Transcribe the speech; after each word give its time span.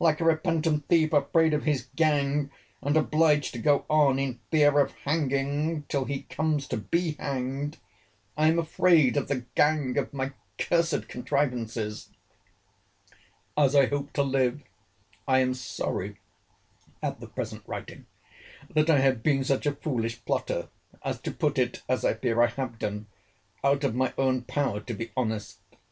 Like 0.00 0.20
a 0.20 0.24
repentant 0.24 0.88
thief, 0.88 1.12
afraid 1.12 1.54
of 1.54 1.62
his 1.62 1.86
gang, 1.94 2.50
and 2.82 2.96
obliged 2.96 3.52
to 3.54 3.60
go 3.60 3.86
on, 3.88 4.18
in 4.18 4.40
fear 4.50 4.80
of 4.80 4.90
hanging 5.04 5.84
till 5.84 6.04
he 6.04 6.22
comes 6.22 6.66
to 6.66 6.78
be 6.78 7.12
hanged, 7.12 7.78
I 8.36 8.48
am 8.48 8.58
afraid 8.58 9.16
of 9.16 9.28
the 9.28 9.44
gang 9.54 9.96
of 9.96 10.12
my 10.12 10.32
cursed 10.58 11.06
contrivances. 11.06 12.08
"As 13.56 13.76
I 13.76 13.86
hope 13.86 14.12
to 14.14 14.24
live, 14.24 14.64
I 15.28 15.38
am 15.38 15.54
sorry, 15.54 16.18
(at 17.00 17.20
the 17.20 17.28
present 17.28 17.62
writing,) 17.64 18.06
that 18.70 18.90
I 18.90 18.98
have 18.98 19.22
been 19.22 19.44
such 19.44 19.64
a 19.64 19.70
foolish 19.76 20.24
plotter, 20.24 20.70
as 21.04 21.20
to 21.20 21.30
put 21.30 21.56
it, 21.56 21.84
as 21.88 22.04
I 22.04 22.14
fear 22.14 22.42
I 22.42 22.48
have 22.48 22.80
done, 22.80 23.06
out 23.62 23.84
of 23.84 23.94
my 23.94 24.12
own 24.18 24.42
power 24.42 24.80
to 24.80 24.92
be 24.92 25.12
honest. 25.16 25.60